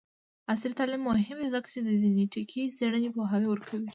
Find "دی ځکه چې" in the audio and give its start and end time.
1.41-1.79